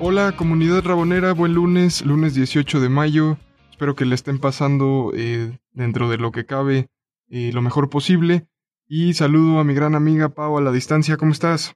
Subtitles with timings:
[0.00, 3.36] Hola comunidad rabonera, buen lunes, lunes 18 de mayo.
[3.68, 6.86] Espero que le estén pasando eh, dentro de lo que cabe
[7.28, 8.46] eh, lo mejor posible.
[8.86, 11.74] Y saludo a mi gran amiga Pau a la distancia, ¿cómo estás?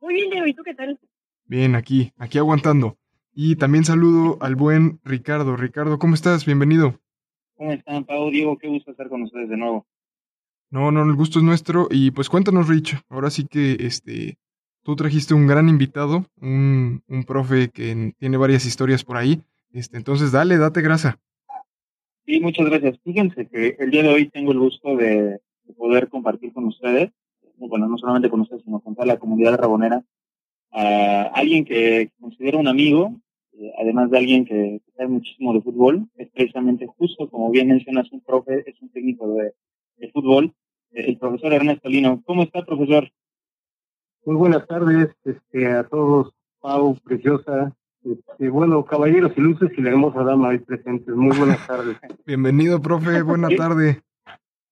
[0.00, 1.00] Muy bien, Diego, ¿y tú qué tal?
[1.44, 2.96] Bien, aquí, aquí aguantando.
[3.34, 5.56] Y también saludo al buen Ricardo.
[5.56, 6.46] Ricardo, ¿cómo estás?
[6.46, 7.00] Bienvenido.
[7.56, 8.30] ¿Cómo están, Pau?
[8.30, 9.88] Diego, qué gusto estar con ustedes de nuevo.
[10.70, 11.88] No, no, el gusto es nuestro.
[11.90, 12.96] Y pues cuéntanos, Rich.
[13.08, 14.38] Ahora sí que este,
[14.82, 19.40] tú trajiste un gran invitado, un, un profe que tiene varias historias por ahí.
[19.72, 21.18] Este, entonces, dale, date grasa.
[22.26, 22.98] Sí, muchas gracias.
[23.02, 27.10] Fíjense que el día de hoy tengo el gusto de, de poder compartir con ustedes,
[27.56, 30.04] bueno, no solamente con ustedes, sino con toda la comunidad rabonera,
[30.72, 33.14] a alguien que considero un amigo,
[33.52, 38.10] eh, además de alguien que, sabe muchísimo de fútbol, es precisamente justo, como bien mencionas,
[38.12, 39.52] un profe, es un técnico de,
[39.96, 40.54] de fútbol,
[40.92, 42.22] eh, el profesor Ernesto Lino.
[42.24, 43.10] ¿Cómo está, profesor?
[44.24, 49.90] Muy buenas tardes este, a todos, Pau, Preciosa, este, bueno, caballeros y luces y la
[49.90, 51.12] hermosa dama ahí presentes.
[51.12, 51.96] Muy buenas tardes.
[52.24, 53.20] Bienvenido, profe.
[53.22, 54.00] Buena tarde.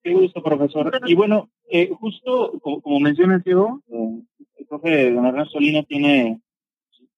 [0.04, 0.92] Qué gusto, profesor.
[1.04, 4.22] Y bueno, eh, justo como, como mencionas, Diego, eh,
[4.58, 6.40] el profe don Ernesto Lino tiene,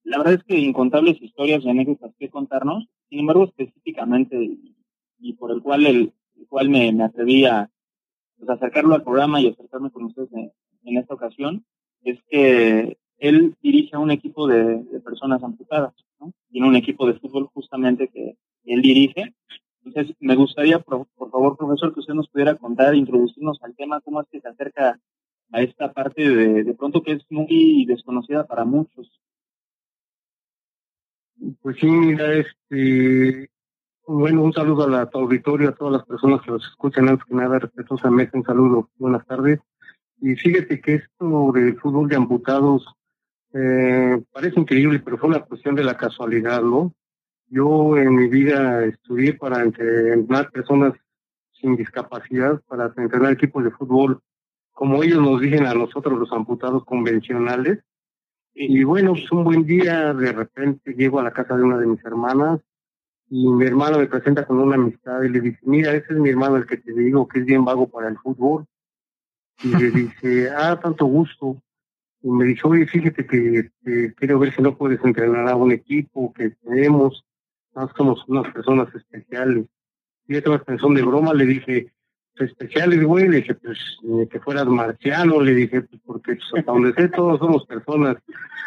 [0.02, 2.88] la verdad es que incontables historias y anécdotas que contarnos.
[3.10, 4.74] Sin embargo, específicamente, y,
[5.18, 7.68] y por el cual el, el cual me, me atreví a
[8.38, 10.50] pues, acercarlo al programa y acercarme con ustedes en,
[10.84, 11.64] en esta ocasión,
[12.04, 16.32] es que él dirige a un equipo de, personas amputadas, ¿no?
[16.50, 19.34] Tiene un equipo de fútbol justamente que él dirige.
[19.84, 24.00] Entonces, me gustaría, por, por favor, profesor, que usted nos pudiera contar, introducirnos al tema,
[24.00, 25.00] cómo es que se acerca
[25.52, 29.10] a esta parte de, de pronto que es muy desconocida para muchos.
[31.60, 33.50] Pues sí, mira, este,
[34.06, 37.08] bueno, un saludo a la, a tu auditorio, a todas las personas que nos escuchan,
[37.08, 39.60] antes que nada, respetuosamente, un saludo, buenas tardes.
[40.24, 42.86] Y fíjate que esto del fútbol de amputados
[43.52, 46.94] eh, parece increíble, pero fue una cuestión de la casualidad, ¿no?
[47.48, 50.94] Yo en mi vida estudié para entrenar personas
[51.60, 54.20] sin discapacidad, para entrenar equipos de fútbol,
[54.70, 57.80] como ellos nos dicen a nosotros los amputados convencionales.
[58.54, 61.86] Y bueno, pues un buen día, de repente llego a la casa de una de
[61.88, 62.60] mis hermanas
[63.28, 66.30] y mi hermano me presenta con una amistad y le dice, mira, ese es mi
[66.30, 68.66] hermano el que te digo que es bien vago para el fútbol.
[69.62, 71.62] Y le dice, ah, tanto gusto.
[72.22, 75.72] Y me dice, oye, fíjate que, que quiero ver si no puedes entrenar a un
[75.72, 77.24] equipo que tenemos.
[77.74, 79.66] Nosotros somos unas personas especiales.
[80.28, 81.92] Y esta extensión de broma le dije,
[82.38, 83.78] especiales, güey, le dije, pues,
[84.30, 88.16] que fueras marciano, le dije, pues, porque pues, hasta donde sé todos somos personas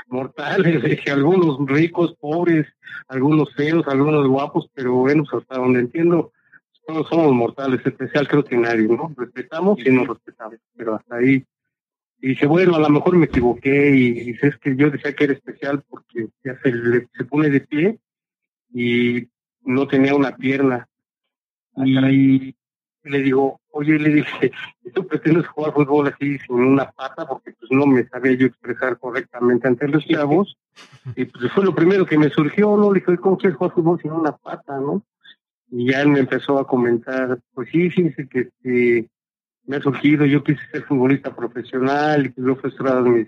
[0.08, 2.68] mortales, le dije, algunos ricos, pobres,
[3.08, 6.32] algunos feos, algunos guapos, pero bueno, pues, hasta donde entiendo,
[6.86, 9.14] todos somos mortales, especial creo que nadie, ¿no?
[9.18, 11.44] Respetamos y nos respetamos, pero hasta ahí.
[12.22, 15.26] Y dice, bueno, a lo mejor me equivoqué y dice, es que yo decía que
[15.26, 18.00] era especial porque ya se, le- se pone de pie
[18.74, 19.28] y
[19.62, 20.88] no tenía una pierna.
[23.04, 24.52] Y le digo, oye, le dije,
[24.84, 27.28] ¿y ¿tú pretendes jugar fútbol así sin una pata?
[27.28, 30.58] Porque pues no me sabía yo expresar correctamente ante los chavos.
[31.16, 32.92] Y pues fue lo primero que me surgió, ¿no?
[32.92, 35.04] Le dije, ¿cómo quieres jugar fútbol sin una pata, no?
[35.78, 39.10] Y ya él me empezó a comentar, pues sí, fíjese que este,
[39.66, 43.28] me ha surgido, yo quise ser futbolista profesional y que yo frustradas mis,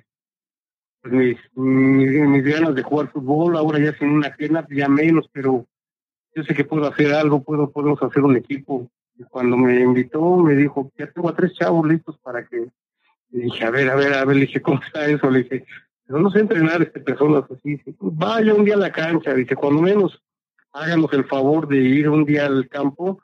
[1.02, 4.88] pues, mis, mis, mis ganas de jugar fútbol, ahora ya sin una pierna, pues, ya
[4.88, 5.68] menos, pero
[6.34, 8.90] yo sé que puedo hacer algo, puedo, podemos hacer un equipo.
[9.18, 12.66] Y cuando me invitó, me dijo, ya tengo a tres chavos listos para que.
[13.32, 15.30] Le dije, a ver, a ver, a ver, le dije, ¿cómo está eso?
[15.30, 15.66] Le dije,
[16.06, 17.72] pero no sé entrenar este personas así.
[17.72, 20.24] Dice, "Pues vaya un día a la cancha, dice, cuando menos
[20.74, 23.22] háganos el favor de ir un día al campo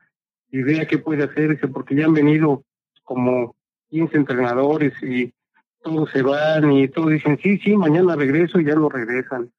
[0.51, 2.63] y vea qué puede hacer, dice, porque ya han venido
[3.03, 3.55] como
[3.89, 5.33] 15 entrenadores y
[5.81, 9.51] todos se van y todos dicen, sí, sí, mañana regreso y ya no regresan.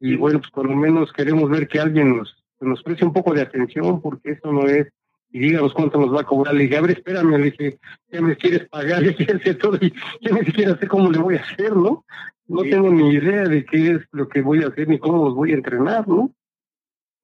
[0.00, 3.34] Y bueno, pues por lo menos queremos ver que alguien nos, nos preste un poco
[3.34, 4.88] de atención porque eso no es,
[5.32, 6.54] y díganos cuánto nos va a cobrar.
[6.54, 7.78] Le dije, a ver, espérame, le dije,
[8.10, 9.92] ya me quieres pagar, ya quieres hacer todo y
[10.22, 12.04] ya ni siquiera sé cómo le voy a hacer, ¿no?
[12.48, 12.70] No Sí.
[12.70, 15.52] tengo ni idea de qué es lo que voy a hacer ni cómo los voy
[15.52, 16.32] a entrenar, ¿no?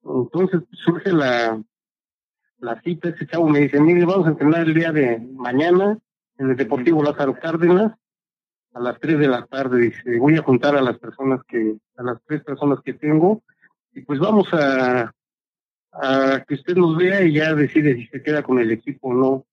[0.07, 1.61] Entonces surge la,
[2.59, 5.97] la cita, ese chavo me dice, mire, vamos a entrenar el día de mañana
[6.37, 7.93] en el Deportivo Lázaro Cárdenas
[8.73, 9.81] a las 3 de la tarde.
[9.81, 13.43] Dice, voy a juntar a las personas que, a las tres personas que tengo
[13.91, 15.11] y pues vamos a,
[15.91, 19.13] a que usted nos vea y ya decide si se queda con el equipo o
[19.13, 19.45] no.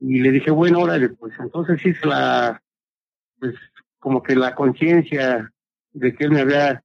[0.00, 2.62] Y le dije, bueno, órale, pues entonces hice la,
[3.38, 3.54] pues
[3.98, 5.52] como que la conciencia
[5.92, 6.82] de que él me había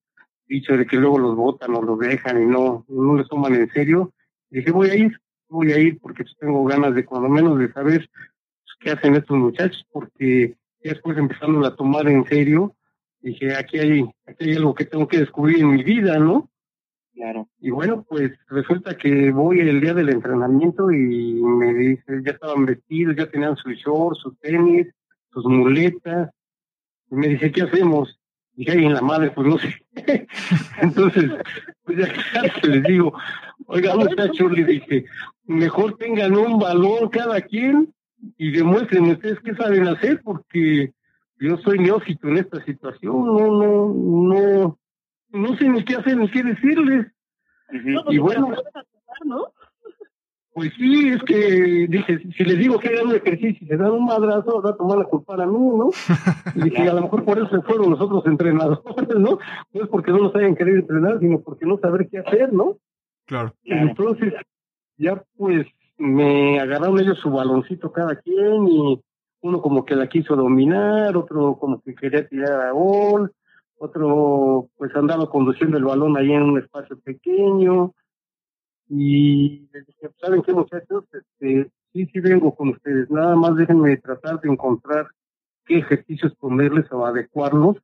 [0.47, 3.69] dicho de que luego los votan o los dejan y no, no les toman en
[3.69, 4.13] serio.
[4.50, 5.19] dije, voy a ir,
[5.50, 9.15] voy a ir porque pues, tengo ganas de cuando menos de saber pues, qué hacen
[9.15, 12.75] estos muchachos, porque después empezando a tomar en serio,
[13.19, 16.50] dije, aquí hay, aquí hay algo que tengo que descubrir en mi vida, ¿no?
[17.13, 17.47] Claro.
[17.59, 22.65] Y bueno, pues resulta que voy el día del entrenamiento y me dice, ya estaban
[22.65, 24.88] vestidos, ya tenían su short, su tenis,
[25.31, 26.30] sus muletas.
[27.09, 28.19] Y me dice, ¿qué hacemos?
[28.56, 29.75] Dije, ay, en la madre, pues no sé.
[30.81, 31.31] Entonces,
[31.84, 33.13] pues ya les digo,
[33.68, 35.06] oiga, muchachos, le dije,
[35.46, 37.94] mejor tengan un balón cada quien
[38.38, 40.94] y demuestren ustedes qué saben hacer, porque
[41.40, 44.80] yo soy neófito en esta situación, no, no, no,
[45.30, 47.07] no sé ni qué hacer ni qué decirles.
[48.10, 48.54] y bueno,
[50.56, 53.92] pues sí, es que dije, si les digo que hagan un ejercicio y se dan
[53.92, 55.90] un madrazo, va a tomar la culpa a mí, ¿no?
[56.56, 59.38] Y dije, a lo mejor por eso se fueron los otros entrenadores, ¿no?
[59.74, 62.78] No es porque no nos hayan querido entrenar, sino porque no saber qué hacer, ¿no?
[63.25, 63.54] Claro.
[63.66, 64.34] Entonces,
[64.98, 65.68] ya pues
[65.98, 69.02] me agarraron ellos su baloncito cada quien y
[69.42, 73.34] uno como que la quiso dominar, otro como que quería tirar a gol,
[73.78, 77.94] otro pues andaba conduciendo el balón ahí en un espacio pequeño
[78.89, 81.03] y les dije, ¿saben qué muchachos?
[81.13, 85.07] Este, sí, sí vengo con ustedes, nada más déjenme tratar de encontrar
[85.65, 87.77] qué ejercicios ponerles o adecuarlos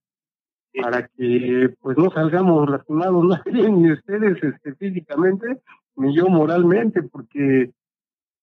[0.81, 5.61] para que pues no salgamos lastimados nadie, ni ustedes este, físicamente,
[5.95, 7.71] ni yo moralmente, porque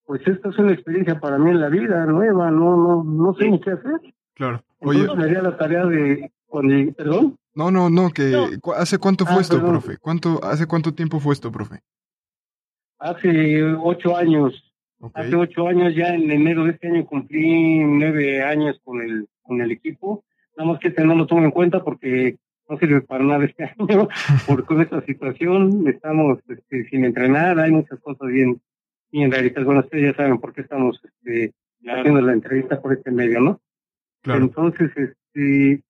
[0.05, 3.49] pues esta es una experiencia para mí en la vida nueva, no, no, no sé
[3.51, 4.01] ni qué hacer.
[4.35, 4.63] Claro.
[4.81, 7.37] Oye, Entonces me haría la tarea de, cuando, perdón.
[7.55, 9.73] no, no, no, que ¿cu- ¿hace cuánto fue Ah, esto, perdón.
[9.73, 9.99] profe?
[9.99, 11.81] ¿Cuánto, ¿Hace cuánto tiempo fue esto, profe?
[12.99, 14.73] Hace ocho años,
[15.15, 19.61] hace ocho años ya en enero de este año cumplí nueve años con el, con
[19.61, 20.25] el equipo.
[20.57, 22.37] Nada más que este no lo tomo en cuenta porque
[22.69, 24.09] no sirve para nada este año,
[24.47, 28.61] porque con esta situación estamos este, sin entrenar, hay muchas cosas bien,
[29.11, 29.65] bien raritas.
[29.65, 31.53] Bueno, ustedes ya saben por qué estamos este,
[31.87, 33.61] haciendo la entrevista por este medio, ¿no?
[34.23, 34.41] Claro.
[34.43, 35.83] Entonces, este,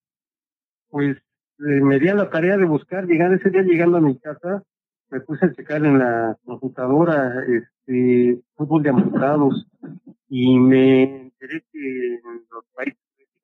[0.91, 4.19] pues eh, me di a la tarea de buscar, llegar ese día llegando a mi
[4.19, 4.63] casa,
[5.11, 9.67] me puse a checar en la computadora este fútbol de amputados
[10.29, 12.99] y me enteré que en los países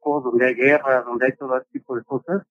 [0.04, 2.42] donde hay guerra, donde hay todo tipo de cosas,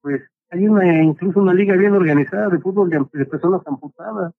[0.00, 4.32] pues hay una incluso una liga bien organizada de fútbol de, de personas amputadas.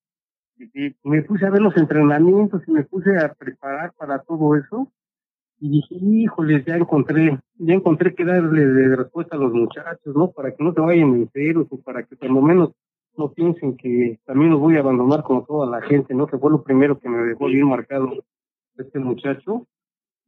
[0.57, 4.92] Y, me puse a ver los entrenamientos y me puse a preparar para todo eso
[5.60, 10.31] y dije, híjoles, ya encontré, ya encontré que darle de respuesta a los muchachos, ¿no?
[10.31, 12.72] Para que no se vayan enteros o para que lo menos
[13.18, 16.27] no piensen que también los voy a abandonar como toda la gente, ¿no?
[16.27, 18.12] Que fue lo primero que me dejó bien marcado
[18.77, 19.68] este muchacho.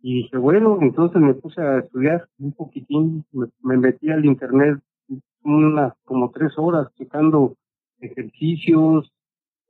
[0.02, 4.80] Y dije, bueno, entonces me puse a estudiar un poquitín, me, me metí al internet
[5.44, 7.56] unas como tres horas checando
[8.00, 9.12] ejercicios,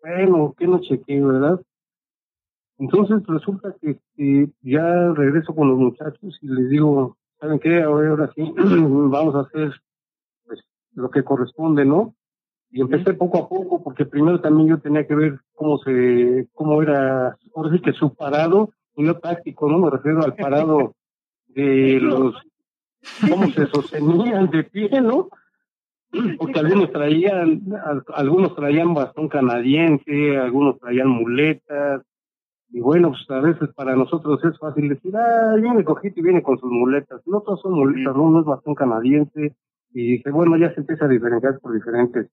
[0.01, 1.61] bueno, que no chequé, ¿verdad?
[2.77, 3.97] Entonces resulta que
[4.61, 7.81] ya regreso con los muchachos y les digo, ¿saben qué?
[7.81, 9.73] Ahora, ahora sí, vamos a hacer
[10.45, 10.59] pues,
[10.93, 12.13] lo que corresponde, ¿no?
[12.75, 16.81] Y empecé poco a poco, porque primero también yo tenía que ver cómo se, cómo
[16.81, 19.79] era, ahora sí que su parado, y no táctico, ¿no?
[19.79, 20.93] Me refiero al parado
[21.47, 22.35] de los,
[23.29, 25.29] cómo se sostenían de pie, ¿no?
[26.37, 32.01] Porque algunos traían, al- algunos traían bastón canadiense, algunos traían muletas,
[32.71, 36.43] y bueno, pues a veces para nosotros es fácil decir, ah, viene cojito y viene
[36.43, 37.21] con sus muletas.
[37.25, 39.55] No todas son muletas, no, uno es bastón canadiense.
[39.93, 42.27] Y dice, bueno, ya se empieza a diferenciar por diferentes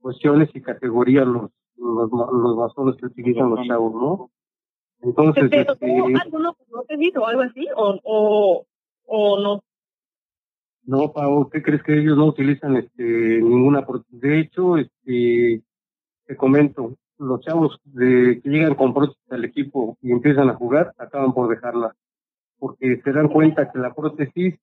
[0.00, 4.30] cuestiones y categorías los, los, los bastones que utilizan los chavos, ¿no?
[5.00, 7.66] Entonces, ¿Pero este, alguno con prótesis o algo así?
[7.76, 8.66] ¿O, o,
[9.06, 9.62] o no?
[10.84, 14.20] No, Pau, ¿qué crees que ellos no utilizan este ninguna prótesis?
[14.20, 15.62] De hecho, este
[16.26, 20.92] te comento, los chavos de, que llegan con prótesis al equipo y empiezan a jugar,
[20.98, 21.94] acaban por dejarla,
[22.58, 24.56] porque se dan cuenta que la prótesis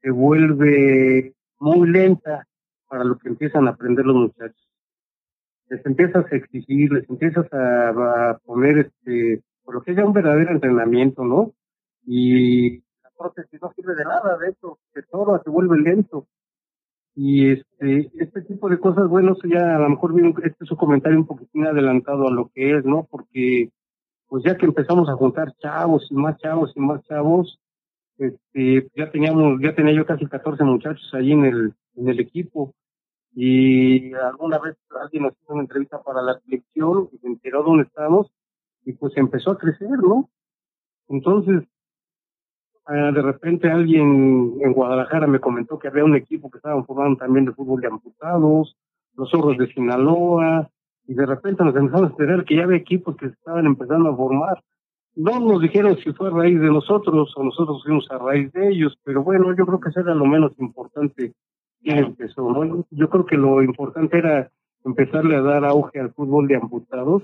[0.00, 2.46] se vuelve muy lenta
[2.88, 4.67] para lo que empiezan a aprender los muchachos.
[5.70, 10.04] Les empiezas a exigir, les empiezas a, a poner este, por lo que es ya
[10.06, 11.52] un verdadero entrenamiento, ¿no?
[12.06, 16.26] Y la prótesis no sirve de nada, de eso, se todo se vuelve lento.
[17.14, 20.70] Y este, este tipo de cosas, bueno, eso ya a lo mejor viene, este es
[20.70, 23.06] un comentario un poquitín adelantado a lo que es, ¿no?
[23.10, 23.70] Porque,
[24.28, 27.60] pues ya que empezamos a juntar chavos y más chavos y más chavos,
[28.18, 32.72] este, ya teníamos, ya tenía yo casi 14 muchachos allí en el, en el equipo.
[33.34, 38.30] Y alguna vez alguien nos hizo una entrevista para la selección y quedó donde estábamos
[38.84, 40.28] y pues empezó a crecer, ¿no?
[41.08, 41.62] Entonces,
[42.86, 47.18] ah, de repente alguien en Guadalajara me comentó que había un equipo que estaban formando
[47.18, 48.76] también de fútbol de amputados,
[49.14, 50.70] los zorros de Sinaloa,
[51.06, 54.10] y de repente nos empezamos a enterar que ya había equipos que se estaban empezando
[54.10, 54.62] a formar.
[55.16, 58.68] No nos dijeron si fue a raíz de nosotros o nosotros fuimos a raíz de
[58.68, 61.32] ellos, pero bueno, yo creo que eso era lo menos importante
[61.84, 62.50] empezó.
[62.50, 62.86] ¿no?
[62.90, 64.50] Yo creo que lo importante era
[64.84, 67.22] empezarle a dar auge al fútbol de amputados,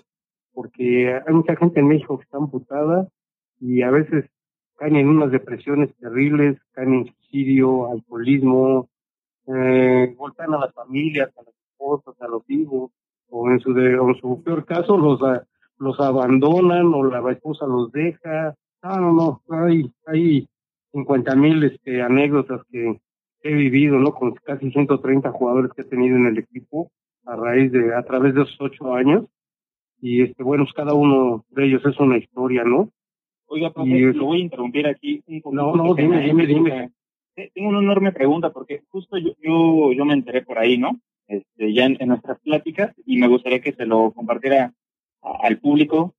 [0.52, 3.08] porque hay mucha gente en México que está amputada
[3.60, 4.26] y a veces
[4.76, 8.88] caen en unas depresiones terribles, caen en suicidio, alcoholismo,
[9.46, 12.90] eh, golpean a las familias, a las esposas, a los hijos,
[13.28, 15.20] o en su, de, o en su peor caso los,
[15.78, 18.54] los abandonan o la esposa los deja.
[18.82, 20.48] No, no, no, hay, hay
[20.92, 23.00] 50 mil este, anécdotas que
[23.44, 24.12] he vivido, ¿no?
[24.14, 26.90] Con casi 130 jugadores que he tenido en el equipo
[27.26, 29.26] a raíz de, a través de esos ocho años.
[30.00, 32.90] Y este, bueno, pues cada uno de ellos es una historia, ¿no?
[33.46, 35.54] Oiga, profe, lo voy a interrumpir aquí un poco.
[35.54, 36.90] No, no, dime, dime, dime.
[37.52, 40.98] Tengo una enorme pregunta porque justo yo, yo, yo me enteré por ahí, ¿no?
[41.26, 44.72] Este, ya en, nuestras pláticas y me gustaría que se lo compartiera
[45.20, 46.14] al público.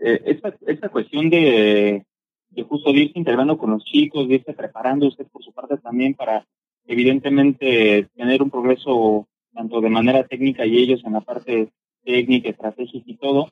[0.00, 2.04] Eh, esta, esta cuestión de,
[2.50, 5.76] de justo de irse integrando con los chicos, de irse preparando usted por su parte
[5.78, 6.46] también para
[6.86, 11.72] evidentemente tener un progreso tanto de manera técnica y ellos en la parte
[12.04, 13.48] técnica, estratégica y todo,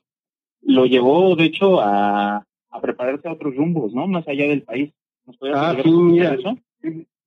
[0.61, 4.07] lo llevó de hecho a, a prepararse a otros rumbos, ¿no?
[4.07, 4.93] Más allá del país.
[5.25, 6.57] ¿Nos ah, sí, mira, eso?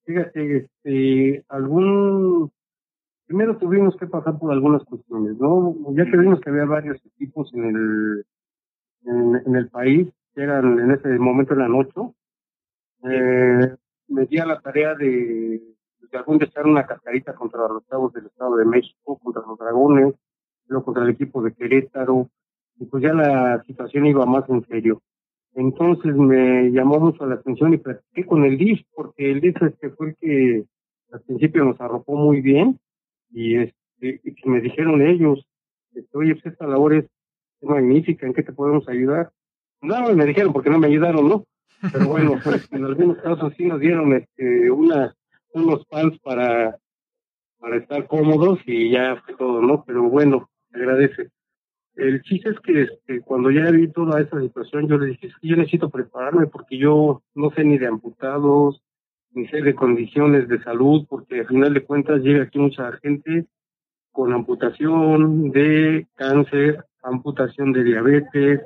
[0.04, 2.50] Fíjate, este, algún
[3.26, 5.75] primero tuvimos que pasar por algunas cuestiones, ¿no?
[5.92, 8.25] Ya que vimos que había varios equipos en el,
[9.46, 12.14] en, el país, que eran en ese momento eran ocho,
[13.10, 13.75] eh,
[14.08, 15.60] me di a la tarea de,
[16.10, 19.58] de algún de echar una cascarita contra los Chavos del Estado de México, contra los
[19.58, 20.14] Dragones,
[20.68, 22.28] luego contra el equipo de Querétaro,
[22.78, 25.02] y pues ya la situación iba más en serio.
[25.54, 29.90] Entonces me llamó mucho la atención y platiqué con el DIF, porque el DIF este
[29.90, 30.64] fue el que
[31.12, 32.78] al principio nos arropó muy bien,
[33.30, 35.46] y, este, que me dijeron ellos,
[35.94, 37.06] este, oye, pues esta labor es,
[37.62, 39.32] magnífica, ¿en qué te podemos ayudar?
[39.80, 41.44] No, me dijeron porque no me ayudaron, ¿no?
[41.92, 45.15] Pero bueno, pues, en algunos casos sí nos dieron este, una,
[45.56, 46.76] unos pants para,
[47.58, 49.84] para estar cómodos y ya fue todo, ¿no?
[49.84, 51.30] Pero bueno, agradece.
[51.94, 55.56] El chiste es que este, cuando ya vi toda esa situación, yo le dije, yo
[55.56, 58.82] necesito prepararme porque yo no sé ni de amputados,
[59.30, 63.46] ni sé de condiciones de salud, porque al final de cuentas llega aquí mucha gente
[64.12, 68.60] con amputación de cáncer, amputación de diabetes,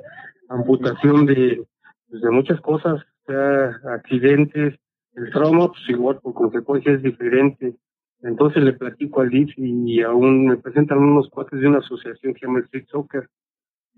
[0.49, 1.63] amputación de,
[2.09, 4.77] pues, de muchas cosas, o sea, accidentes,
[5.15, 7.75] el trauma, pues igual por consecuencia es diferente.
[8.21, 12.39] Entonces le platico al DIF y aún me presentan unos cuates de una asociación que
[12.39, 13.27] se llama Street Soccer,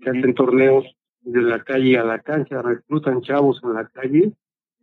[0.00, 0.84] que hacen torneos
[1.20, 4.32] de la calle a la cancha, reclutan chavos en la calle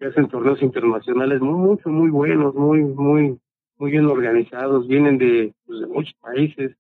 [0.02, 3.38] que hacen torneos internacionales muy, mucho, muy buenos, muy, muy,
[3.78, 6.76] muy bien organizados, vienen de, pues, de muchos países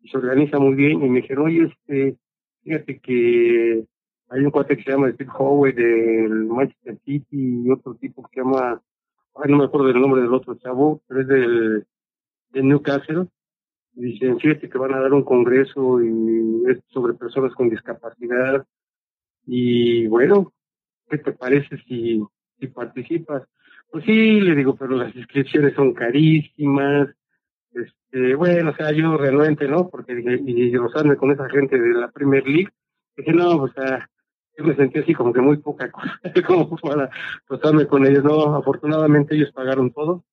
[0.00, 1.00] y se organiza muy bien.
[1.00, 2.16] Y me dijeron, oye, este,
[2.64, 3.84] fíjate que
[4.30, 8.34] hay un cuate que se llama Steve Howe del Manchester City y otro tipo que
[8.34, 8.80] se llama,
[9.46, 11.86] no me acuerdo del nombre del otro chavo, pero es del,
[12.50, 13.26] de Newcastle.
[13.92, 18.64] Dicen, fíjate que van a dar un congreso y es sobre personas con discapacidad.
[19.46, 20.52] Y bueno,
[21.08, 22.22] ¿qué te parece si
[22.60, 23.42] si participas.
[23.90, 27.08] Pues sí, le digo, pero las inscripciones son carísimas.
[27.72, 29.88] Este, bueno, o sea, yo renuente, ¿no?
[29.88, 32.70] Porque dije, y rozarme con esa gente de la Premier League,
[33.16, 34.08] dije, no, o sea,
[34.56, 37.10] yo me sentí así como que muy poca cosa, como para
[37.48, 38.24] rozarme con ellos.
[38.24, 40.24] No, afortunadamente ellos pagaron todo.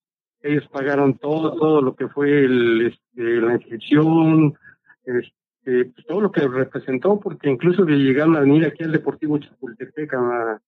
[0.42, 4.56] Ellos pagaron todo, todo lo que fue el, este, la inscripción,
[5.04, 9.40] este, pues todo lo que representó, porque incluso que llegaron a venir aquí al Deportivo
[9.40, 10.62] Chapultepec a,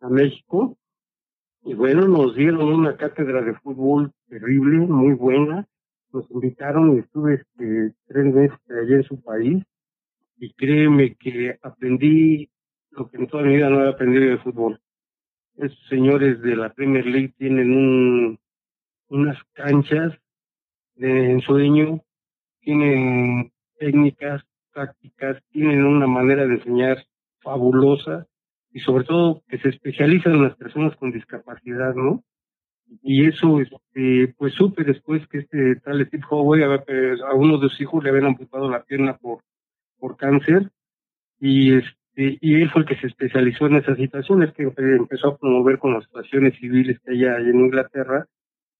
[0.00, 0.76] a México,
[1.66, 5.66] y bueno, nos dieron una cátedra de fútbol terrible, muy buena.
[6.12, 9.64] Nos invitaron y estuve este, tres meses allá en su país.
[10.38, 12.48] Y créeme que aprendí
[12.96, 14.80] lo que en toda mi vida no había aprendido de fútbol.
[15.56, 18.38] Estos señores de la Premier League tienen un,
[19.08, 20.12] unas canchas
[20.94, 22.02] de ensueño,
[22.60, 27.04] tienen técnicas, tácticas, tienen una manera de enseñar
[27.40, 28.26] fabulosa
[28.72, 32.24] y sobre todo que se especializan en las personas con discapacidad, ¿no?
[33.02, 37.80] Y eso, este, pues supe después que este tal Steve Howe a, uno de sus
[37.80, 39.40] hijos le habían amputado la pierna por,
[39.98, 40.70] por cáncer
[41.40, 45.28] y este, y él fue el que se especializó en esa situación, es que empezó
[45.28, 48.26] a promover con las estaciones civiles que hay en Inglaterra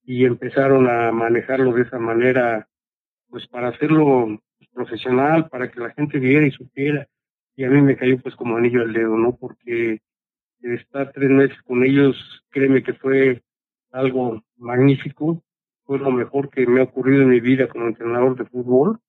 [0.04, 2.66] y empezaron a manejarlo de esa manera,
[3.28, 4.40] pues para hacerlo
[4.72, 7.06] profesional, para que la gente viera y supiera
[7.56, 9.34] y a mí me cayó pues como anillo al dedo, ¿no?
[9.36, 10.00] Porque
[10.60, 12.16] estar tres meses con ellos,
[12.50, 13.42] créeme que fue
[13.92, 15.42] algo magnífico,
[15.84, 19.00] fue lo mejor que me ha ocurrido en mi vida como entrenador de fútbol,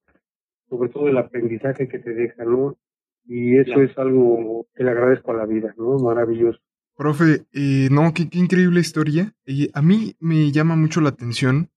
[0.70, 2.78] sobre todo el aprendizaje que te deja, ¿no?
[3.28, 5.98] Y eso es algo que le agradezco a la vida, ¿no?
[6.00, 6.60] Maravilloso.
[6.96, 9.34] Profe, eh, no, qué, qué, increíble historia.
[9.46, 11.70] Eh, a mí me llama mucho la atención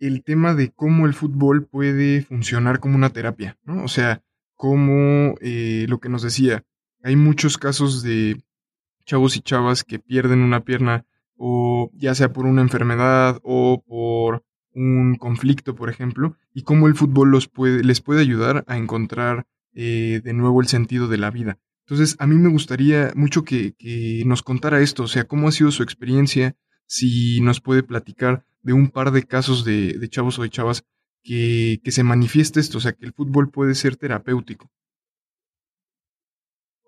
[0.00, 3.84] el tema de cómo el fútbol puede funcionar como una terapia, ¿no?
[3.84, 4.22] O sea,
[4.54, 6.64] como eh, lo que nos decía,
[7.02, 8.42] hay muchos casos de
[9.04, 11.06] chavos y chavas que pierden una pierna
[11.36, 14.42] o ya sea por una enfermedad o por
[14.74, 19.46] un conflicto, por ejemplo, y cómo el fútbol los puede, les puede ayudar a encontrar
[19.74, 21.58] eh, de nuevo el sentido de la vida.
[21.86, 23.74] Entonces, a mí me gustaría mucho que,
[24.26, 26.54] nos contara esto, o sea, cómo ha sido su experiencia,
[26.86, 30.84] si nos puede platicar de un par de casos de, de chavos o de chavas
[31.22, 34.70] que, que se manifieste esto, o sea, que el fútbol puede ser terapéutico.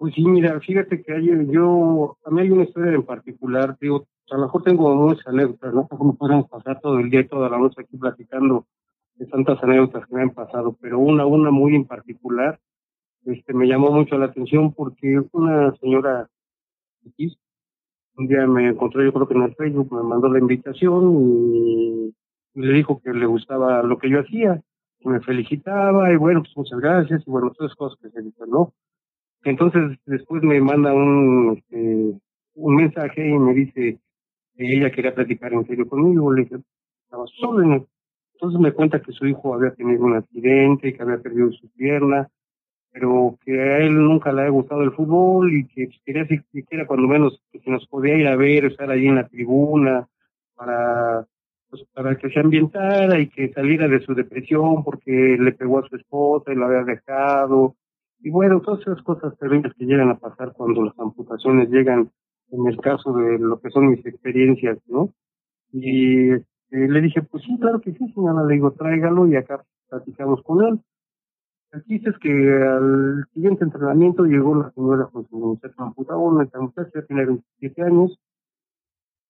[0.02, 4.08] Pues sí, mira, fíjate que hay, yo, a mí hay una historia en particular, digo,
[4.32, 5.86] a lo mejor tengo muchas anécdotas, ¿no?
[5.86, 8.66] Como podemos pasar todo el día y toda la noche aquí platicando
[9.14, 12.58] de tantas anécdotas que me han pasado, pero una, una muy en particular,
[13.26, 16.28] este, me llamó mucho la atención porque una señora
[18.16, 22.14] un día me encontró, yo creo que en el Facebook, me mandó la invitación y,
[22.54, 24.62] y le dijo que le gustaba lo que yo hacía,
[25.00, 28.50] que me felicitaba y bueno, pues muchas gracias y bueno, todas cosas que se dicen,
[28.50, 28.72] ¿no?
[29.44, 32.20] Entonces después me manda un, este,
[32.54, 33.98] un mensaje y me dice
[34.56, 36.32] que ella quería platicar en serio conmigo.
[36.32, 36.56] Le dije,
[37.04, 37.62] estaba solo.
[37.62, 37.86] En el...
[38.34, 41.68] Entonces me cuenta que su hijo había tenido un accidente y que había perdido su
[41.70, 42.28] pierna,
[42.92, 47.08] pero que a él nunca le había gustado el fútbol y que quería siquiera cuando
[47.08, 50.08] menos que nos podía ir a ver, estar ahí en la tribuna
[50.54, 51.26] para
[51.70, 55.88] pues, para que se ambientara y que saliera de su depresión porque le pegó a
[55.88, 57.76] su esposa y lo había dejado
[58.22, 62.10] y bueno, todas esas cosas terribles que llegan a pasar cuando las amputaciones llegan,
[62.52, 65.12] en el caso de lo que son mis experiencias, ¿no?
[65.72, 69.64] Y eh, le dije, pues sí, claro que sí, señora, le digo, tráigalo y acá
[69.88, 70.80] platicamos con él.
[71.72, 76.60] El chiste es que al siguiente entrenamiento llegó la señora con su muchacha amputadora, esta
[76.60, 78.18] muchacha tiene 27 años,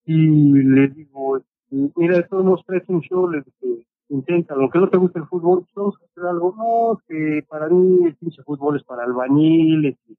[0.04, 4.96] y le digo, mira, todos modos traes un show, le dije, intenta, aunque no te
[4.96, 8.82] guste el fútbol, vamos a hacer algo, no, que para mí el pinche fútbol es
[8.82, 10.16] para albañiles, y,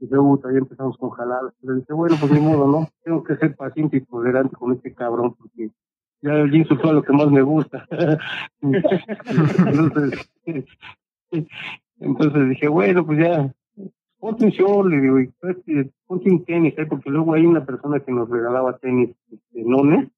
[0.00, 2.86] y luego también empezamos con jaladas, pero dice, bueno, pues ni modo, ¿no?
[3.02, 5.70] Tengo que ser paciente y tolerante con este cabrón, porque
[6.20, 7.86] ya el insultó a lo que más me gusta.
[8.60, 10.28] entonces,
[12.00, 13.52] entonces dije, bueno, pues ya,
[14.18, 15.32] ponte un show, le digo, y,
[16.06, 16.86] ponte un tenis, ¿eh?
[16.86, 20.08] porque luego hay una persona que nos regalaba tenis, este, nones,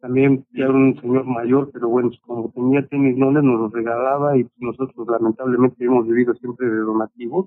[0.00, 4.36] también ya era un señor mayor, pero bueno, como tenía tenis nones, nos los regalaba
[4.36, 7.46] y nosotros lamentablemente hemos vivido siempre de donativos,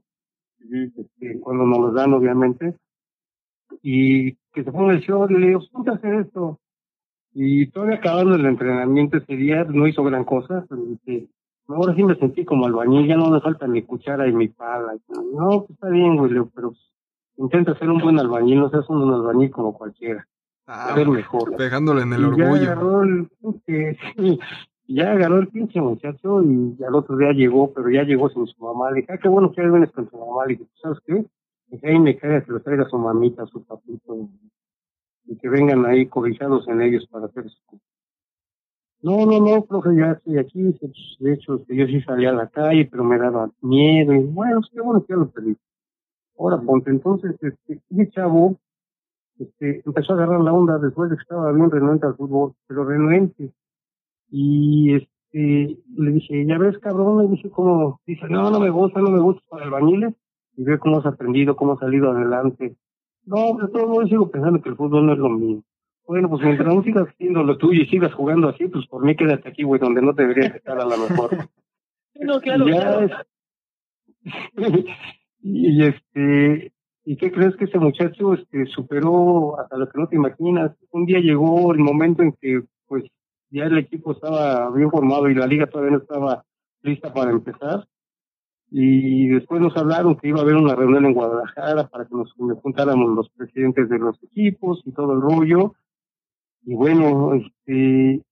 [0.60, 2.76] este, cuando nos los dan obviamente,
[3.82, 6.60] y que se ponga el show, le digo, ponte a hacer esto.
[7.34, 11.28] Y todavía acabando el entrenamiento ese día, no hizo gran cosa, dice,
[11.68, 14.96] ahora sí me sentí como albañil, ya no me falta mi cuchara y mi pala.
[15.34, 16.74] No, pues está bien, güey, pero
[17.38, 20.28] intenta ser un buen albañil, no seas un albañil como cualquiera.
[20.68, 21.56] Ah, ser mejor.
[21.56, 22.56] Pegándole en el Y orgullo.
[22.56, 24.40] Ya agarró el, pinche- sí,
[24.88, 28.64] ya agarró el pinche muchacho y al otro día llegó, pero ya llegó sin su
[28.64, 28.90] mamá.
[28.92, 30.46] Le dije, ah, qué bueno que ya vienes con tu mamá.
[30.48, 31.26] Le dije, ¿sabes qué?
[31.68, 34.28] Dije, ahí me cae que los traiga su mamita, su papito.
[35.28, 37.80] Y que vengan ahí cobijados en ellos para hacer su
[39.06, 40.76] no, no, no, profe, ya estoy aquí.
[40.80, 44.14] Pues, De hecho, este, yo sí salía a la calle, pero me daba miedo.
[44.14, 45.56] Y bueno, qué bueno que ya lo perdí.
[46.40, 48.58] Ahora, ponte, entonces, este, ese chavo,
[49.38, 52.84] este, empezó a agarrar la onda después de que estaba bien renuente al fútbol, pero
[52.84, 53.54] renuente.
[54.32, 59.02] Y este, le dije, ya ves, cabrón, y dije, como, dice, no, no me gusta,
[59.02, 60.16] no me gusta para albañiles.
[60.58, 62.76] Y ve cómo has aprendido, cómo has salido adelante.
[63.24, 65.64] No, de todo modo sigo pensando que el fútbol no es lo mío.
[66.08, 69.16] Bueno, pues mientras no sigas haciendo lo tuyo y sigas jugando así, pues por mí
[69.16, 71.30] quédate aquí, güey, donde no deberías estar a lo mejor.
[72.18, 73.00] No, claro, Y ya claro.
[73.08, 73.12] es-
[75.42, 76.72] y este
[77.04, 81.06] y qué crees que ese muchacho este superó hasta lo que no te imaginas un
[81.06, 83.04] día llegó el momento en que pues
[83.52, 86.46] ya el equipo estaba bien formado y la liga todavía no estaba
[86.82, 87.86] lista para empezar
[88.72, 92.32] y después nos hablaron que iba a haber una reunión en Guadalajara para que nos
[92.62, 95.76] juntáramos los presidentes de los equipos y todo el rollo
[96.66, 98.24] y bueno este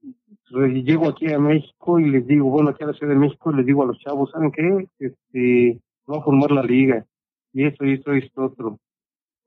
[0.54, 3.66] llego aquí a México y les digo, bueno, aquí a la Ciudad de México, les
[3.66, 4.88] digo a los chavos, ¿saben qué?
[5.00, 7.06] Este, va a formar la liga,
[7.54, 8.80] y esto, y esto, y esto, otro.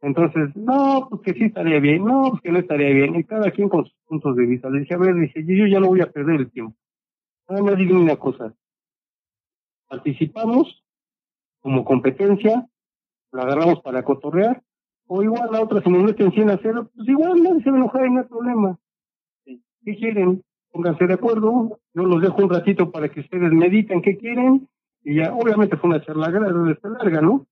[0.02, 3.50] Entonces, no, pues que sí estaría bien, no, pues que no estaría bien, y cada
[3.50, 4.68] quien con sus puntos de vista.
[4.68, 6.76] Le dije, a ver, dije, yo, ya no voy a perder el tiempo.
[7.48, 8.54] Nada más digo una cosa.
[9.88, 10.82] Participamos
[11.60, 12.66] como competencia,
[13.32, 14.62] la agarramos para cotorrear,
[15.06, 17.76] o igual la otra se mete en 100 a 0, pues igual nadie se va
[17.76, 18.78] a enojar y no hay problema.
[19.44, 20.42] ¿Qué quieren?
[20.72, 24.68] Pónganse de acuerdo, yo los dejo un ratito para que ustedes mediten qué quieren,
[25.02, 27.46] y ya, obviamente fue una charla larga, ¿no?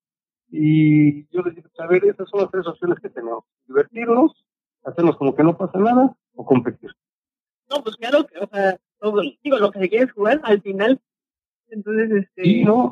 [0.51, 3.45] Y yo les digo, a ver, esas son las tres opciones que tenemos.
[3.67, 4.45] Divertirnos,
[4.85, 6.91] hacernos como que no pasa nada, o competir.
[7.71, 8.77] No, pues claro, o sea,
[9.43, 11.01] digo, lo que se quiere es jugar al final.
[11.69, 12.43] Entonces, este...
[12.43, 12.91] Sí, no,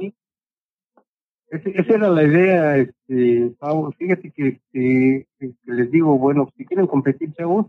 [1.53, 3.93] esa era la idea, este, Pau.
[3.93, 5.27] Fíjate que, que,
[5.67, 7.67] les digo, bueno, si quieren competir, chavos,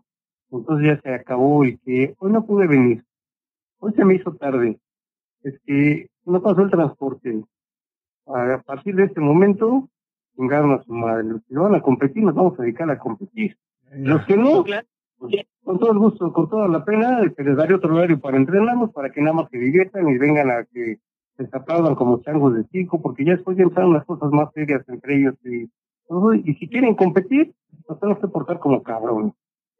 [0.51, 3.03] entonces ya se acabó y que hoy no pude venir.
[3.79, 4.79] Hoy se me hizo tarde.
[5.41, 7.43] Es que no pasó el transporte.
[8.25, 9.89] A partir de este momento,
[10.37, 11.25] chingaron a su madre.
[11.25, 13.57] Los que van a competir, nos vamos a dedicar a competir.
[13.91, 14.63] Los que no,
[15.63, 18.91] con todo el gusto, con toda la pena, que les daré otro horario para entrenarnos,
[18.91, 20.99] para que nada más se diviertan y vengan a que
[21.37, 21.47] se
[21.95, 25.35] como changos de circo, porque ya después ya empezaron las cosas más serias entre ellos
[25.43, 27.53] y si quieren competir,
[27.87, 29.33] nos tenemos que portar como cabrón.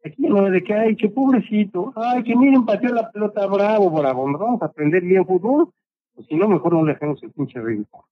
[0.04, 4.30] Aquí no de que, ay, qué pobrecito, ay, que miren, pateó la pelota, bravo, bravo,
[4.38, 5.70] vamos a aprender bien fútbol,
[6.14, 8.04] pues si no, mejor no le el pinche ridículo.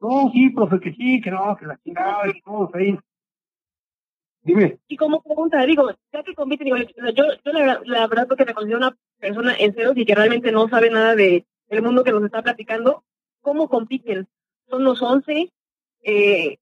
[0.00, 2.96] No, sí, profe, que sí, que no, que la chingada, y todos ahí.
[4.42, 4.78] Dime.
[4.86, 8.54] Y como pregunta, digo, ya que compiten, digo, yo, yo la, la verdad porque me
[8.54, 12.12] considero una persona en ceros y que realmente no sabe nada de el mundo que
[12.12, 13.04] nos está platicando,
[13.40, 14.26] ¿cómo compiten?
[14.68, 15.52] Son los 11,
[16.02, 16.58] eh,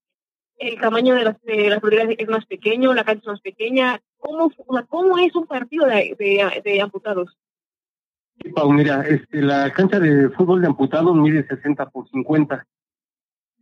[0.59, 1.81] el tamaño de las, de las
[2.19, 4.01] es más pequeño, la cancha es más pequeña.
[4.19, 4.51] ¿Cómo,
[4.89, 6.17] cómo es un partido de,
[6.65, 7.37] de, amputados?
[8.43, 12.67] Sí, Pau, mira, este, la cancha de fútbol de amputados mide 60 por 50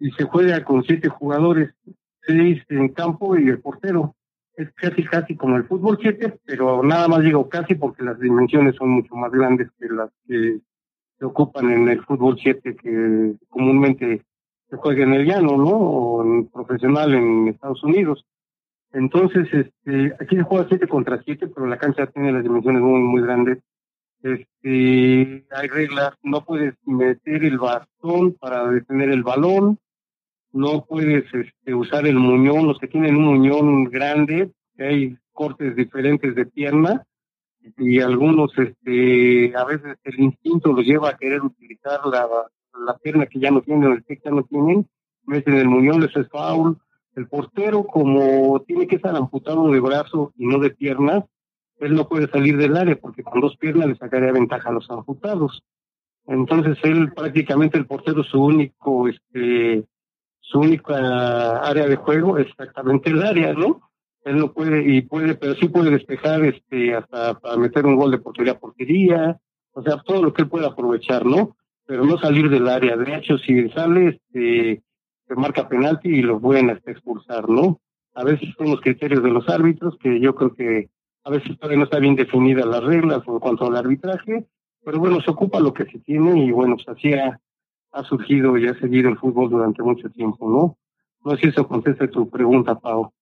[0.01, 1.75] y se juega con siete jugadores,
[2.23, 4.15] seis en campo y el portero.
[4.57, 8.77] Es casi, casi como el fútbol 7, pero nada más digo casi porque las dimensiones
[8.77, 10.61] son mucho más grandes que las que
[11.25, 14.23] ocupan en el fútbol 7 que comúnmente
[14.69, 15.71] se juega en el llano, ¿no?
[15.71, 18.25] O en profesional en Estados Unidos.
[18.93, 23.01] Entonces, este, aquí se juega 7 contra 7, pero la cancha tiene las dimensiones muy,
[23.01, 23.59] muy grandes.
[24.23, 29.79] Este, hay reglas, no puedes meter el bastón para detener el balón,
[30.53, 36.35] no puedes este, usar el muñón, los que tienen un muñón grande, hay cortes diferentes
[36.35, 37.05] de pierna,
[37.79, 42.29] y algunos este a veces el instinto los lleva a querer utilizar la,
[42.87, 44.87] la pierna que ya no tienen el pie que ya no tienen
[45.27, 46.29] meten el muñón les es
[47.17, 51.25] el portero como tiene que estar amputado de brazo y no de piernas
[51.79, 54.89] él no puede salir del área porque con dos piernas le sacaría ventaja a los
[54.91, 55.63] amputados.
[56.27, 59.85] Entonces él prácticamente el portero su único este
[60.41, 63.91] su única área de juego es exactamente el área no
[64.25, 68.11] él no puede y puede pero sí puede despejar este hasta para meter un gol
[68.11, 69.39] de portería a portería
[69.73, 71.57] o sea todo lo que él pueda aprovechar no
[71.87, 72.97] pero no salir del área.
[72.97, 74.83] De hecho si sale este
[75.27, 77.81] se marca penalti y lo pueden hasta expulsar no
[78.15, 80.89] a veces son los criterios de los árbitros que yo creo que
[81.25, 84.47] a veces todavía no está bien definida las reglas en cuanto al arbitraje
[84.83, 87.39] pero bueno se ocupa lo que se tiene y bueno pues así ha,
[87.93, 90.79] ha surgido y ha seguido el fútbol durante mucho tiempo no
[91.25, 93.13] no sé si eso contesta tu pregunta Pau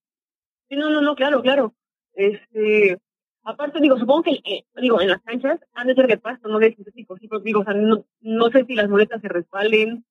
[0.77, 1.75] no, no, no, claro, claro.
[2.15, 2.99] Este,
[3.45, 6.75] aparte, digo, supongo que, digo, en las canchas han de ser de pasto, no de
[6.75, 10.05] sintético, sí, digo, o sea, no, no sé si las muletas se respalden,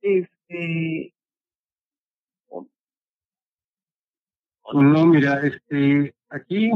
[0.00, 1.12] este...
[4.72, 6.70] No, mira, este, aquí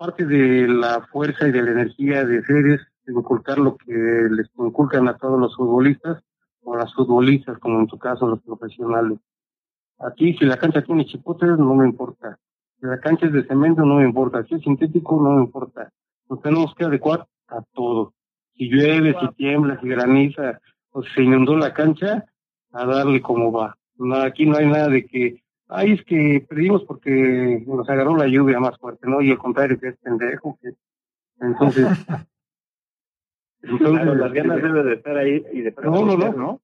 [0.00, 4.50] parte de la fuerza y de la energía de seres es inculcar lo que les
[4.58, 6.22] inculcan a todos los futbolistas
[6.62, 9.18] o las futbolistas, como en tu caso los profesionales.
[10.00, 12.38] Aquí, si la cancha tiene chipotes, no me importa.
[12.80, 14.42] Si la cancha es de cemento, no me importa.
[14.44, 15.92] Si es sintético, no me importa.
[16.28, 18.14] Nos tenemos que adecuar a todo.
[18.54, 20.60] Si llueve, si tiembla, si graniza,
[20.92, 22.24] o si se inundó la cancha,
[22.72, 23.76] a darle como va.
[23.96, 28.26] No, aquí no hay nada de que, ay, es que perdimos porque nos agarró la
[28.26, 29.20] lluvia más fuerte, ¿no?
[29.20, 30.70] Y al contrario, que es pendejo, que
[31.40, 31.86] entonces...
[33.62, 36.60] entonces las ganas deben de estar ahí y de no, no, no, ¿no?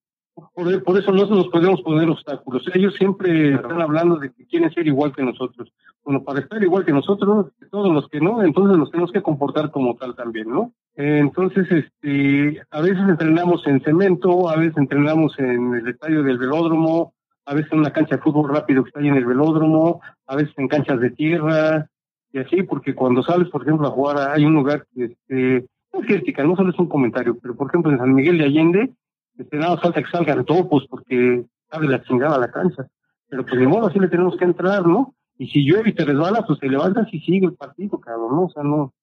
[0.55, 2.63] Por, por, eso no nos podemos poner obstáculos.
[2.75, 5.73] Ellos siempre están hablando de que quieren ser igual que nosotros.
[6.05, 9.71] Bueno, para estar igual que nosotros, todos los que no, entonces nos tenemos que comportar
[9.71, 10.73] como tal también, ¿no?
[10.95, 17.15] Entonces, este, a veces entrenamos en cemento, a veces entrenamos en el estadio del velódromo,
[17.47, 20.37] a veces en una cancha de fútbol rápido que está ahí en el velódromo, a
[20.37, 21.89] veces en canchas de tierra,
[22.31, 26.07] y así, porque cuando sales, por ejemplo, a jugar, hay un lugar este, no es
[26.07, 28.93] crítica, no solo es un comentario, pero por ejemplo en San Miguel de Allende,
[29.39, 32.87] este, nada falta que salgan topos porque abre la chingada la cancha.
[33.29, 35.15] Pero pues de modo así le tenemos que entrar, ¿no?
[35.39, 38.45] Y si llueve y te resbalas, pues te levantas y sigue el partido, cabrón, ¿no?
[38.45, 38.95] O sea, no,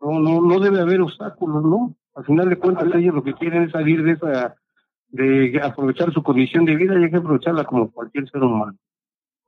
[0.00, 1.94] no, no, no debe haber obstáculos, ¿no?
[2.14, 4.56] Al final de cuentas ellos lo que quieren es salir de esa,
[5.08, 8.76] de aprovechar su condición de vida y hay que aprovecharla como cualquier ser humano.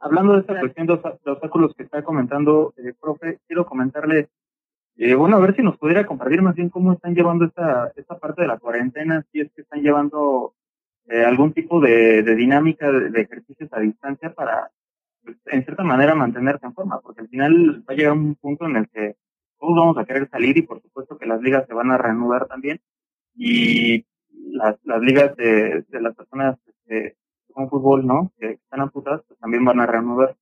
[0.00, 4.28] Hablando de esta cuestión de, obstáculos que está comentando, eh, profe, quiero comentarle,
[4.98, 8.18] eh, bueno, a ver si nos pudiera compartir más bien cómo están llevando esta, esta
[8.18, 10.54] parte de la cuarentena, si es que están llevando
[11.06, 14.72] eh, algún tipo de, dinámica de, ejercicios a distancia para,
[15.24, 18.66] pues, en cierta manera, mantenerse en forma, porque al final va a llegar un punto
[18.66, 19.14] en el que
[19.60, 22.46] todos vamos a querer salir y por supuesto que las ligas se van a reanudar
[22.46, 22.80] también
[23.36, 27.16] y las, las ligas de, de las personas este,
[27.52, 28.32] con fútbol, ¿no?
[28.38, 30.36] Que están amputadas, pues también van a reanudar.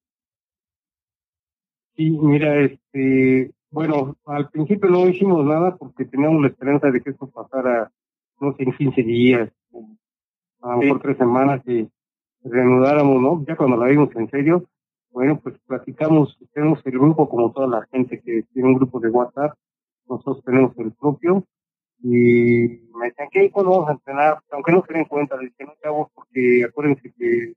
[1.94, 7.10] Sí, mira, este, bueno, al principio no hicimos nada porque teníamos la esperanza de que
[7.10, 7.92] esto pasara,
[8.40, 9.52] no sé, en 15 días,
[10.62, 11.86] a lo mejor tres semanas y
[12.42, 13.44] reanudáramos, ¿no?
[13.46, 14.64] Ya cuando la vimos en serio,
[15.10, 19.10] bueno, pues platicamos, tenemos el grupo como toda la gente que tiene un grupo de
[19.10, 19.58] WhatsApp,
[20.08, 21.44] nosotros tenemos el propio,
[22.02, 25.64] y me decían que cuando vamos a entrenar, aunque no se den cuenta, les dije,
[25.66, 27.52] no chavos, porque acuérdense que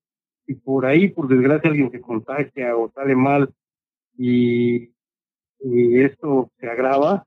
[0.46, 3.54] si por ahí, por desgracia, alguien se contagia o sale mal
[4.18, 4.92] y,
[5.62, 7.26] y esto se agrava,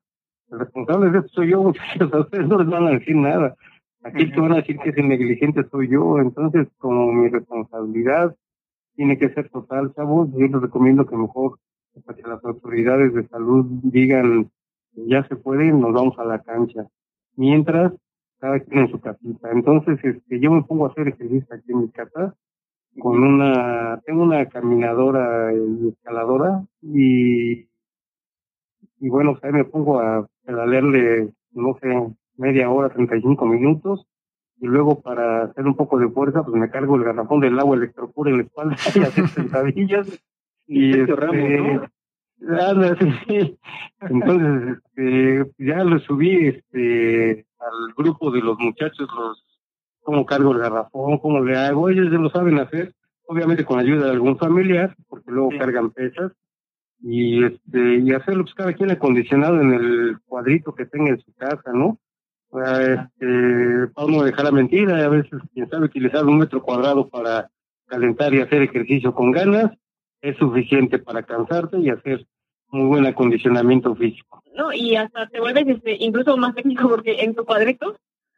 [0.51, 3.57] el responsable de esto soy yo, muchachos, a ustedes no les van a decir nada.
[4.05, 8.35] Aquí que van a decir que es negligente soy yo, entonces como mi responsabilidad
[8.97, 11.59] tiene que ser total, chavos, yo les recomiendo que mejor
[12.05, 14.51] para que las autoridades de salud digan
[14.95, 16.87] ya se puede, nos vamos a la cancha
[17.37, 17.93] mientras
[18.39, 19.51] cada quien en su casita.
[19.53, 22.35] Entonces, este, yo me pongo a hacer ejercicio aquí en mi casa
[22.99, 27.67] con una, tengo una caminadora y escaladora y,
[29.03, 31.89] y bueno, pues ahí me pongo a pedalearle, no sé,
[32.37, 34.07] media hora, 35 minutos
[34.61, 37.77] y luego para hacer un poco de fuerza, pues me cargo el garrafón del agua
[37.77, 40.07] electropura en la espalda y hacer sentadillas.
[40.69, 41.17] y, este,
[44.03, 49.45] entonces, este, ya lo subí este, al grupo de los muchachos, los
[50.03, 52.95] cómo cargo el garrafón, cómo le hago, ellos ya lo saben hacer,
[53.27, 56.31] obviamente con ayuda de algún familiar, porque luego cargan pesas,
[57.03, 61.33] y este, y hacerlo pues cada quien acondicionado en el cuadrito que tenga en su
[61.35, 61.99] casa, ¿no?
[62.53, 67.51] Este, para no dejar la mentira, a veces quien sabe utilizar un metro cuadrado para
[67.87, 69.73] calentar y hacer ejercicio con ganas,
[70.21, 72.27] es suficiente para cansarte y hacer
[72.69, 74.43] muy buen acondicionamiento físico.
[74.55, 77.97] No, y hasta te vuelves este, incluso más técnico porque en tu cuadrito,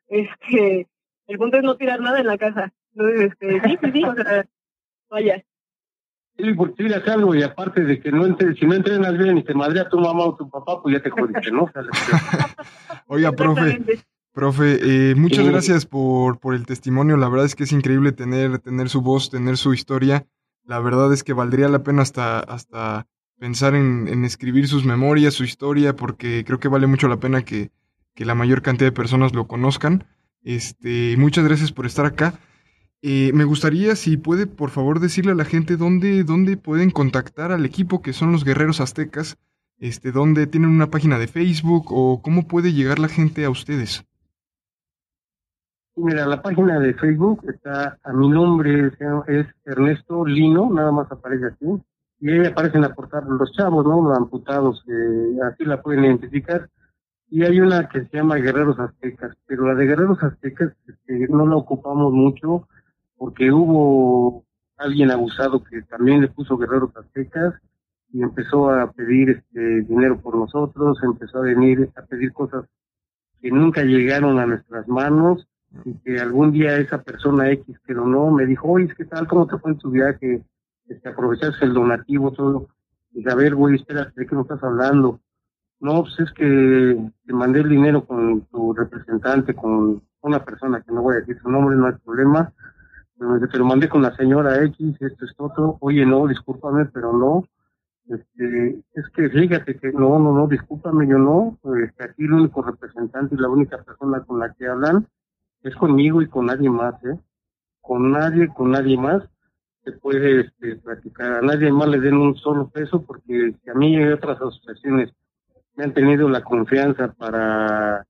[0.08, 0.88] este,
[1.26, 2.72] el punto es no tirar nada en la casa.
[2.94, 4.46] Entonces, este, sí, sí, sí, o sea,
[5.10, 5.44] vaya.
[6.36, 9.44] Sí, porque tiras algo y aparte de que no entre, si no entrenas bien y
[9.44, 11.70] te madrea tu mamá o tu papá, pues ya te jodiste, ¿no?
[13.06, 13.80] Oiga, profe,
[14.32, 17.16] profe, eh, muchas gracias por, por el testimonio.
[17.16, 20.26] La verdad es que es increíble tener, tener su voz, tener su historia.
[20.64, 23.06] La verdad es que valdría la pena hasta, hasta
[23.38, 27.70] pensar en, escribir sus memorias, su historia, porque creo que vale mucho la pena que,
[28.16, 30.04] la mayor cantidad de personas lo conozcan.
[30.42, 32.34] Este, muchas gracias por estar acá.
[33.06, 37.52] Eh, me gustaría, si puede, por favor, decirle a la gente dónde, dónde pueden contactar
[37.52, 39.36] al equipo que son los Guerreros Aztecas,
[39.78, 44.06] este, dónde tienen una página de Facebook o cómo puede llegar la gente a ustedes.
[45.96, 48.90] Mira, la página de Facebook está a mi nombre,
[49.26, 51.78] es Ernesto Lino, nada más aparece aquí
[52.20, 54.00] y ahí aparecen a portar los chavos, ¿no?
[54.00, 56.70] Los amputados, que así la pueden identificar.
[57.28, 61.46] Y hay una que se llama Guerreros Aztecas, pero la de Guerreros Aztecas este, no
[61.46, 62.66] la ocupamos mucho
[63.24, 64.44] porque hubo
[64.76, 67.54] alguien abusado que también le puso Guerreros Aztecas
[68.12, 72.66] y empezó a pedir este dinero por nosotros, empezó a venir a pedir cosas
[73.40, 75.48] que nunca llegaron a nuestras manos
[75.86, 79.26] y que algún día esa persona X que no me dijo, oye, ¿qué tal?
[79.26, 80.44] ¿Cómo te fue en tu viaje?
[80.86, 82.68] este, aprovecharse el donativo, todo.
[83.14, 85.18] Y a ver, güey, espera, ¿de qué no estás hablando?
[85.80, 90.92] No, pues es que te mandé el dinero con tu representante, con una persona que
[90.92, 92.52] no voy a decir su nombre, no hay problema.
[93.18, 95.78] Te lo mandé con la señora X, esto es todo.
[95.80, 97.44] Oye, no, discúlpame, pero no.
[98.08, 101.58] Este, es que fíjate que no, no, no, discúlpame, yo no.
[101.82, 105.06] Este, aquí el único representante y la única persona con la que hablan
[105.62, 107.18] es conmigo y con nadie más, ¿eh?
[107.80, 109.22] Con nadie, con nadie más
[109.84, 111.32] se puede este, platicar.
[111.34, 115.12] A nadie más le den un solo peso porque a mí y otras asociaciones
[115.76, 118.06] me han tenido la confianza para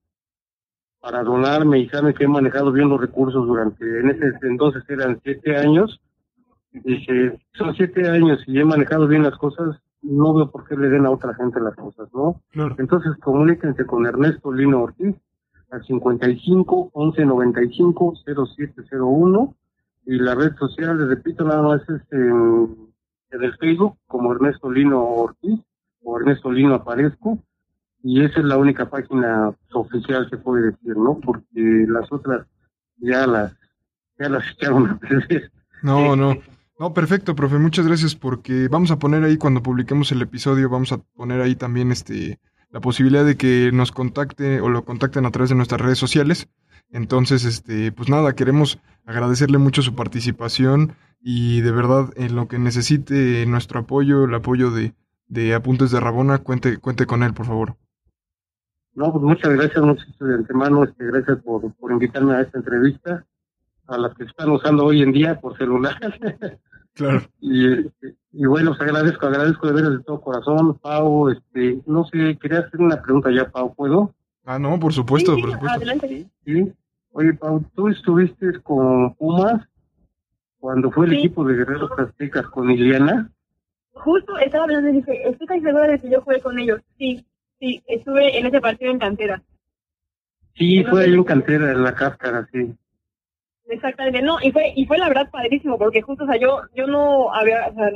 [1.04, 5.20] para donarme y saben que he manejado bien los recursos durante, en ese entonces eran
[5.22, 6.00] siete años,
[6.72, 10.88] dice, son siete años y he manejado bien las cosas, no veo por qué le
[10.88, 12.40] den a otra gente las cosas, ¿no?
[12.78, 15.14] Entonces comuníquense con Ernesto Lino Ortiz
[15.70, 19.54] al 55 11 95 0701
[20.06, 22.88] y la red social, les repito, nada más es en,
[23.30, 25.60] el Facebook como Ernesto Lino Ortiz
[26.02, 27.40] o Ernesto Lino Aparezco
[28.04, 31.18] y esa es la única página oficial se puede decir, ¿no?
[31.20, 32.46] Porque las otras
[32.98, 33.54] ya las
[34.18, 35.50] ya las echaron a perder.
[35.82, 36.36] No, no.
[36.78, 37.58] No, perfecto, profe.
[37.58, 41.54] Muchas gracias porque vamos a poner ahí cuando publiquemos el episodio, vamos a poner ahí
[41.54, 42.38] también este
[42.70, 46.48] la posibilidad de que nos contacte o lo contacten a través de nuestras redes sociales.
[46.90, 52.58] Entonces, este, pues nada, queremos agradecerle mucho su participación y de verdad en lo que
[52.58, 54.92] necesite nuestro apoyo, el apoyo de,
[55.26, 57.76] de Apuntes de Rabona, cuente, cuente con él, por favor.
[58.94, 63.24] No, pues muchas gracias, muchas de antemano, este, gracias por, por invitarme a esta entrevista,
[63.88, 65.96] a las que están usando hoy en día por celular.
[66.96, 67.22] Claro.
[67.40, 72.04] y, este, y bueno, os agradezco, agradezco de veras de todo corazón, Pau, este, no
[72.04, 74.14] sé, quería hacer una pregunta ya, Pau, ¿puedo?
[74.44, 75.76] Ah, no, por supuesto, Sí, por supuesto.
[75.76, 76.26] adelante.
[76.44, 76.72] Sí.
[77.10, 79.66] Oye, Pau, tú estuviste con Pumas
[80.60, 81.18] cuando fue el Sí.
[81.18, 83.28] equipo de Guerreros Aztecas con Iliana.
[83.94, 86.80] Justo estaba hablando y dije, estoy casi segura de que yo jugué con ellos.
[86.96, 87.26] Sí,
[87.64, 89.42] sí, estuve en ese partido en cantera.
[90.54, 92.74] Sí, fue ahí en cantera, en la cáscara, sí.
[93.66, 96.86] Exactamente, no, y fue, y fue la verdad padrísimo, porque justo, o sea, yo, yo
[96.86, 97.90] no había, o sea,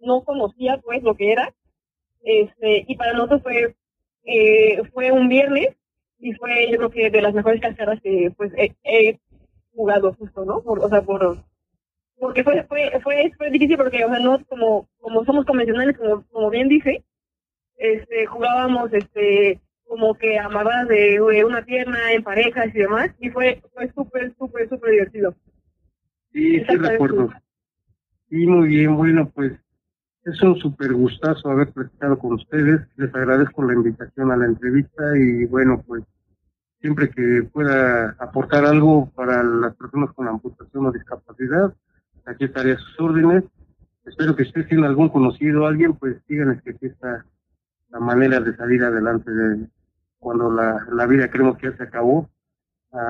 [0.00, 1.54] no conocía pues lo que era,
[2.22, 3.76] este, y para nosotros fue,
[4.24, 5.68] eh, fue un viernes,
[6.18, 9.20] y fue yo creo que de las mejores cascadas que pues he, he
[9.72, 10.62] jugado justo, ¿no?
[10.62, 11.38] Por, o sea, por,
[12.18, 16.24] porque fue, fue, fue, fue difícil porque, o sea, no, como, como somos convencionales, como,
[16.26, 17.04] como bien dice,
[17.76, 23.30] este, jugábamos, este, como que amarradas de, de una pierna en parejas y demás, y
[23.30, 25.34] fue, fue súper, súper, súper divertido.
[26.32, 27.30] Sí, sí recuerdo.
[28.28, 29.52] Sí, muy bien, bueno, pues
[30.24, 32.80] es un súper gustazo haber platicado con ustedes.
[32.96, 36.02] Les agradezco la invitación a la entrevista y bueno, pues
[36.80, 41.74] siempre que pueda aportar algo para las personas con amputación o discapacidad,
[42.24, 43.44] aquí estaré a sus órdenes.
[44.04, 47.24] Espero que ustedes tienen algún conocido, alguien, pues díganles que aquí está
[47.94, 49.66] la manera de salir adelante de
[50.18, 52.28] cuando la, la vida creemos que ya se acabó.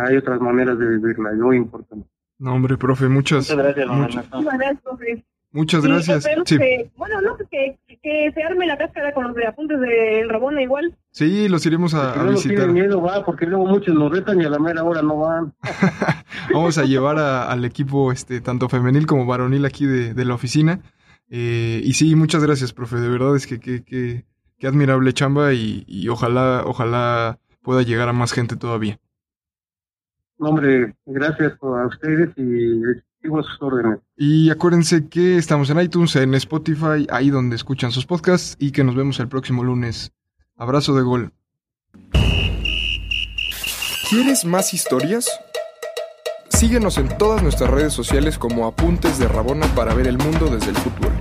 [0.07, 2.07] Hay otras maneras de vivirla, y muy importante.
[2.39, 5.25] No, hombre, profe, muchas, Muchas gracias, muchas, gracias, profe.
[5.53, 6.17] muchas Sí, gracias.
[6.19, 9.47] esperemos Sí, que- bueno, no, pues que, que se arme la cáscara con los de
[9.47, 10.97] apuntes de Rabona igual.
[11.11, 12.57] sí, los iremos a, Que visitar.
[12.57, 15.55] tienen miedo, va, porque luego muchos nos retan y a la mera hora no van.
[16.53, 20.35] Vamos a llevar a- al equipo este tanto femenil como varonil aquí de, de la
[20.35, 20.81] oficina.
[21.31, 22.97] Eh, y sí, muchas gracias, profe.
[22.97, 24.25] De verdad es que qué que,
[24.65, 28.99] que admirable chamba y, y ojalá, ojalá pueda llegar a más gente todavía.
[30.39, 32.81] No, hombre, gracias a ustedes y
[33.21, 33.99] sigo a sus órdenes.
[34.17, 38.85] Y acuérdense que estamos en iTunes, en Spotify, ahí donde escuchan sus podcasts y que
[38.85, 40.13] nos vemos el próximo lunes.
[40.57, 41.33] Abrazo de gol.
[44.09, 45.29] ¿Quieres más historias?
[46.49, 50.71] Síguenos en todas nuestras redes sociales como Apuntes de Rabona para ver el mundo desde
[50.71, 51.13] el fútbol.